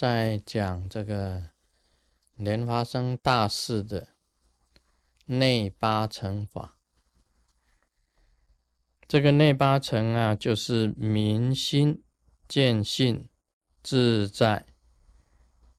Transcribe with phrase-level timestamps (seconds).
[0.00, 1.50] 在讲这个
[2.36, 4.08] 莲花生大士的
[5.26, 6.78] 内八层法。
[9.06, 12.02] 这个内八层啊，就是明心
[12.48, 13.28] 见性
[13.82, 14.64] 自在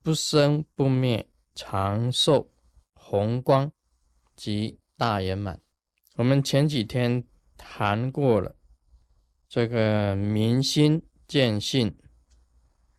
[0.03, 2.51] 不生不灭长寿
[2.93, 3.71] 宏光
[4.35, 5.59] 及大圆满。
[6.17, 7.27] 我们前几天
[7.57, 8.55] 谈过了
[9.49, 11.97] 这个明心见性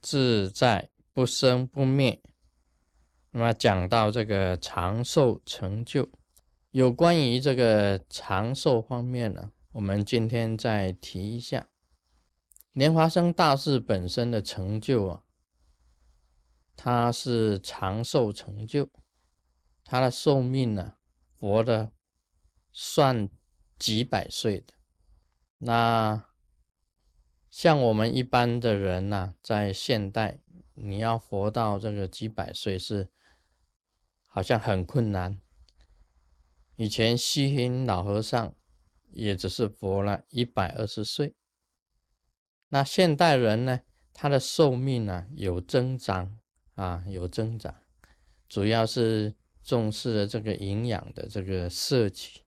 [0.01, 2.23] 自在不生不灭，
[3.31, 6.09] 那么讲到这个长寿成就，
[6.71, 9.53] 有关于这个长寿方面呢？
[9.73, 11.69] 我们今天再提一下
[12.73, 15.23] 莲花生大士本身的成就啊，
[16.77, 18.91] 他是长寿成就，
[19.85, 20.95] 他的寿命呢，
[21.39, 21.93] 活的
[22.71, 23.31] 算
[23.79, 24.75] 几百岁的。
[25.59, 26.27] 那
[27.51, 30.42] 像我们一般的人呢，在现代，
[30.75, 33.11] 你要活到这个几百岁是
[34.27, 35.41] 好像很困难。
[36.77, 38.55] 以前西行老和尚。
[39.15, 41.35] 也只是活了一百二十岁。
[42.71, 43.83] 那现代人呢？
[44.15, 46.39] 他的寿命呢有增长
[46.77, 47.75] 啊，有增长，
[48.49, 52.41] 主要是重视了这个营养的这个摄取，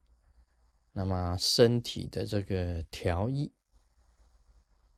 [0.93, 3.53] 那么身体的这个调益，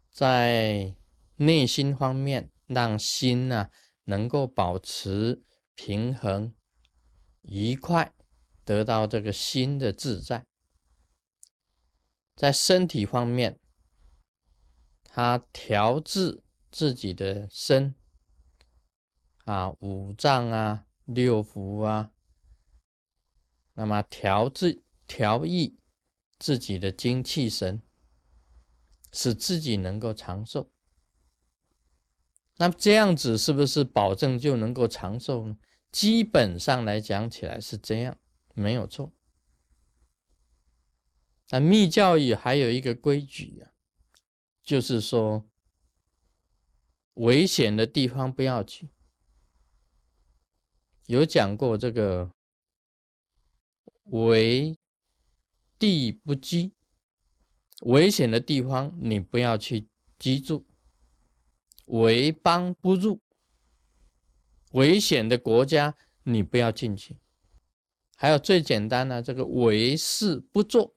[0.09, 0.95] 在
[1.36, 3.70] 内心方面，让心呢
[4.04, 6.54] 能够保持平衡、
[7.42, 8.14] 愉快，
[8.64, 10.46] 得到这个心的自在。
[12.36, 13.59] 在身体方面，
[15.04, 17.96] 他调治自己的身
[19.46, 22.12] 啊，五脏啊，六腑啊，
[23.74, 25.80] 那么调治调益
[26.38, 27.81] 自己的精气神，
[29.12, 30.72] 使自己能够长寿。
[32.58, 35.57] 那这样子是不是保证就能够长寿呢？
[35.91, 38.18] 基本上来讲起来是这样，
[38.53, 39.12] 没有错。
[41.50, 43.72] 那密教义还有一个规矩啊，
[44.63, 45.47] 就是说，
[47.13, 48.90] 危险的地方不要去。
[51.06, 52.31] 有讲过这个
[54.12, 54.78] “为
[55.79, 56.73] 地不居”，
[57.84, 59.88] 危险的地方你不要去
[60.19, 60.59] 居住
[61.88, 63.20] ；“为邦不入”，
[64.72, 67.20] 危险的国家你不要进去。
[68.16, 70.94] 还有最简单的这个“为事不做”。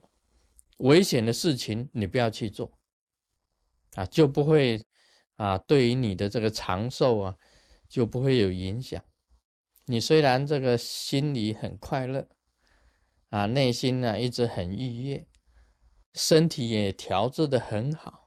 [0.79, 2.79] 危险的事情你不要去做，
[3.95, 4.83] 啊，就不会
[5.37, 7.37] 啊，对于你的这个长寿啊，
[7.87, 9.05] 就不会有影响。
[9.84, 12.27] 你虽然这个心里很快乐，
[13.29, 15.27] 啊，内心呢一直很愉悦，
[16.15, 18.19] 身体也调制的很好，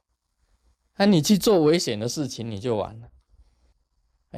[0.96, 3.10] 那你去做危险的事情你就完了，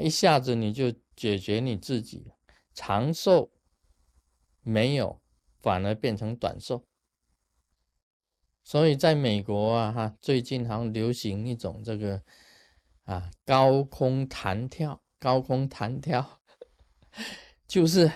[0.01, 2.33] 一下子你就解决你自己，
[2.75, 3.51] 长寿
[4.63, 5.21] 没有，
[5.61, 6.87] 反而变成短寿。
[8.65, 12.23] 所以，在美国啊，哈，最近好像流行一种这个
[13.05, 16.41] 啊高空弹跳，高空弹跳，
[17.69, 18.11] 就是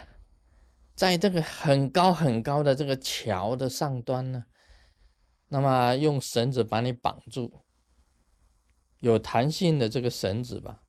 [0.97, 4.47] 在这个很高很高的这个桥的上端呢，
[5.49, 7.65] 那么用绳子把你绑住，
[9.01, 10.83] 有弹性的这个绳子吧，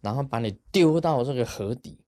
[0.00, 2.04] 然后把你丢到这个河底，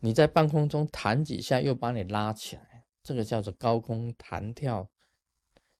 [0.00, 4.88] 你在半空中弹几下，又把你拉起来，这个叫做高空弹跳。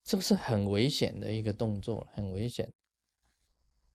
[0.04, 2.72] 这个是很危险的一个动作，很危险。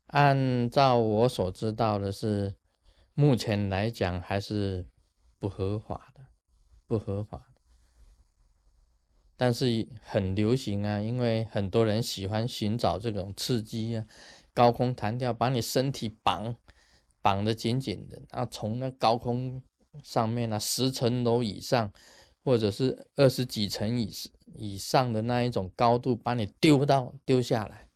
[0.08, 2.54] 按照我所知道的是，
[3.14, 4.86] 目前来讲还是
[5.40, 6.26] 不合法的，
[6.86, 7.62] 不合法的。
[9.38, 14.06] 但是很流行啊，因为很多人喜欢寻找这种刺激啊，
[14.54, 16.56] 高空弹跳，把你身体绑
[17.22, 19.62] 绑得紧紧的，然后从那高空
[20.04, 21.92] 上面啊，十层楼以上。
[22.44, 24.12] 或者是二十几层以
[24.56, 27.88] 以上的那一种高度，把你丢到丢下来，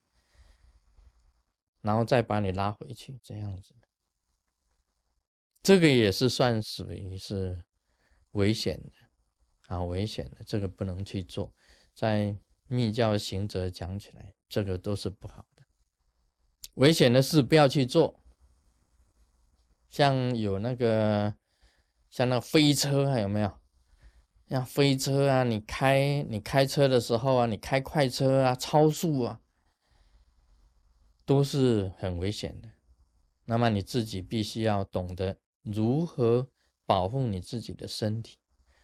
[1.82, 3.74] 然后再把你拉回去，这样子，
[5.64, 7.60] 这个也是算属于是
[8.34, 8.92] 危险的
[9.66, 11.52] 啊，危险的，这个不能去做。
[11.96, 12.38] 在
[12.68, 15.44] 密教行者讲起来，这个都是不好，
[16.76, 18.22] 危险的事不要去做。
[19.90, 21.36] 像有那个，
[22.10, 23.60] 像那个飞车，还有没有？
[24.48, 29.42] 像飞车啊，你开你开车的时候啊，你开快车啊，超速啊，
[31.26, 32.70] 都是很危险的。
[33.46, 36.50] 那么你自己必须要懂得如何
[36.86, 38.38] 保护你自己的身体。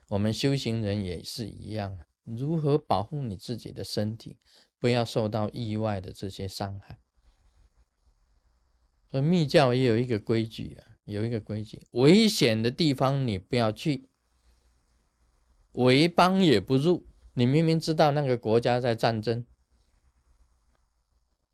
[0.08, 4.38] 我们修行人也是一样，如何保护你自己的身体，
[4.80, 7.00] 不要受到意外的这些伤害。
[9.12, 14.10] 所以密教也有一个规矩啊，有一个规矩：危险的地方你不要去，
[15.74, 17.06] 为邦也不入。
[17.34, 19.46] 你明明知道那个国家在战争，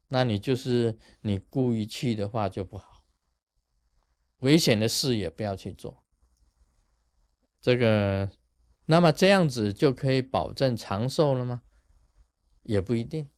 [0.10, 3.04] 那你就是你故意去的话就不好。
[4.42, 6.04] 危险的事也不要去做。
[7.60, 8.32] 这个，
[8.86, 11.64] 那么这样子就可以保证长寿了吗？
[12.62, 13.30] 也不一定。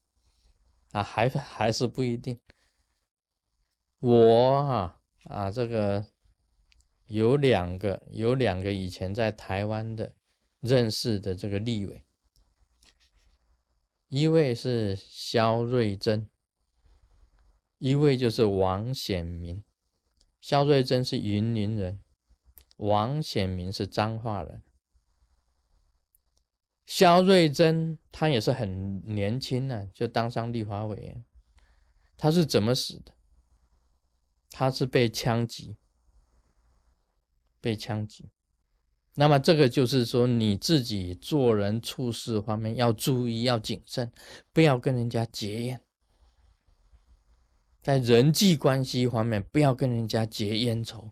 [0.92, 2.38] 啊，还还是不一定。
[4.00, 6.06] 我啊啊，这个
[7.08, 10.14] 有两个，有两个以前在台湾的
[10.62, 12.06] 认识的这个立委，
[14.08, 16.30] 一位是肖瑞珍，
[17.78, 19.64] 一位就是王显明。
[20.40, 22.00] 肖瑞珍是云林人，
[22.78, 24.64] 王显明是彰化人。
[26.86, 31.26] 肖瑞珍他也是很年轻呢，就当上立法委员。
[32.16, 33.14] 他是怎么死的？
[34.52, 35.78] 他是被枪击，
[37.62, 38.30] 被枪击。
[39.16, 44.12] 那么这个就是说，你自己做人处事方面要注意，要谨慎，
[44.54, 45.82] 不要跟人家结怨。
[47.82, 51.12] 在人际关系方面，不要跟人家结冤仇，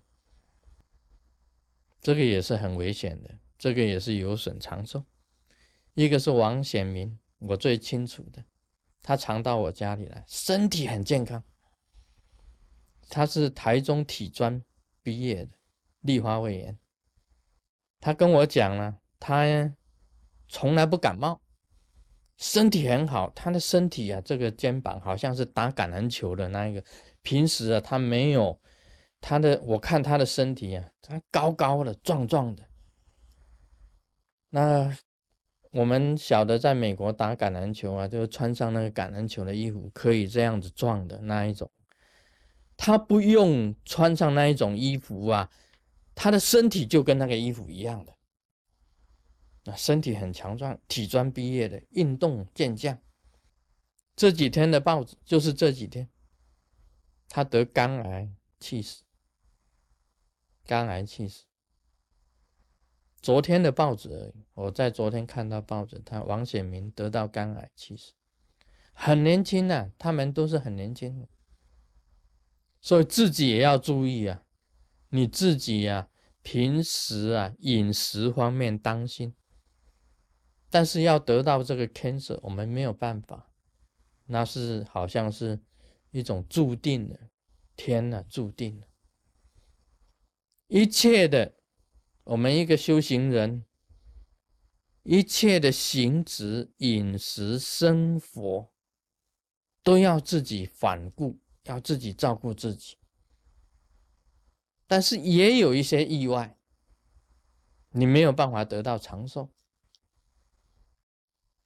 [2.01, 5.03] 这个也是很危险的，这个也是有损长寿。
[5.93, 8.45] 一个是王显明，我最清楚的，
[9.01, 11.43] 他常到我家里来，身体很健康。
[13.09, 14.62] 他是台中体专
[15.01, 15.51] 毕业的，
[16.01, 16.77] 立华委员。
[18.00, 19.45] 他跟我讲了，他
[20.48, 21.42] 从来不感冒，
[22.38, 23.30] 身体很好。
[23.31, 26.83] 他的身体啊，这个肩膀好像是打橄榄球的那一个。
[27.21, 28.59] 平时啊，他没有
[29.19, 32.63] 他的，我看他的身体啊，他高高的、壮壮的。
[34.50, 34.98] 那。
[35.71, 41.69] 我们晓得在美国打橄榄球啊，就穿上那个橄榄球的衣服，可以这样子撞的那一种。
[42.77, 45.51] 他不用穿上那一种衣服啊，
[46.15, 48.15] 他的身体就跟那个衣服一样的，
[49.65, 52.97] 那身体很强壮，体专毕业的，运动健将。
[54.15, 56.07] 这几天的报纸就是这几天，
[57.27, 58.29] 他得肝癌
[58.59, 59.03] 气死，
[60.65, 61.44] 肝癌气死。
[63.21, 68.13] 昨天的报纸而已，我在昨天看到报纸，他王显明得到肝癌，气死
[68.94, 71.27] 很年轻啊，他们都是很年轻的，
[72.81, 74.44] 所以自己也要注意啊，
[75.09, 76.09] 你自己呀，
[76.41, 79.35] 平时啊饮食方面当心，
[80.69, 83.51] 但是要得到这个 cancer，我们没有办法，
[84.27, 85.59] 那是好像是
[86.12, 87.29] 一种注定的，
[87.75, 88.88] 天呐，注定的，
[90.68, 91.56] 一切的。
[92.23, 93.63] 我们一个修行人，
[95.03, 98.69] 一切的行止、饮食、生活，
[99.81, 102.97] 都要自己反顾，要自己照顾自己。
[104.87, 106.57] 但是也有一些意外，
[107.91, 109.49] 你没有办法得到长寿。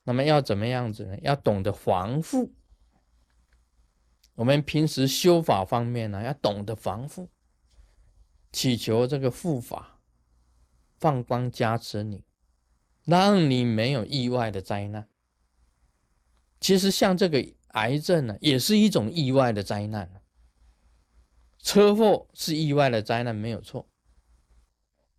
[0.03, 1.17] 那么要怎么样子呢？
[1.21, 2.53] 要懂得防护。
[4.35, 7.29] 我们平时修法方面呢，要懂得防护，
[8.51, 9.99] 祈求这个护法。
[10.97, 12.23] 放光加持你，
[13.05, 15.09] 让你没有意外的灾难。
[16.59, 20.21] 其实像这个癌症呢，也是一种意外的灾难。
[21.59, 23.87] 车祸是意外的灾难，没有错。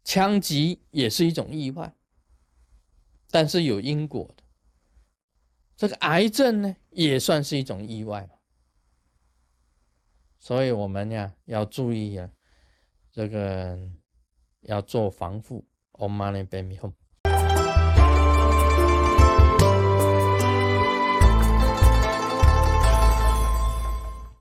[0.03, 1.95] 枪击也是一种意外，
[3.31, 4.43] 但是有因果的。
[5.77, 8.29] 这个癌症呢，也算是一种意外
[10.39, 12.31] 所以我们呀，要注意啊，
[13.13, 13.79] 这个
[14.63, 15.65] 要做防护。
[15.93, 16.95] Om Mani Padme Hum